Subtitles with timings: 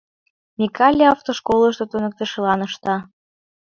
[0.59, 2.95] Микале автошколышто туныктышылан ышта.